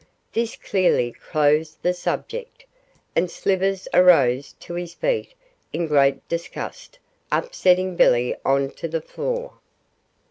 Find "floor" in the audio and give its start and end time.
9.01-9.59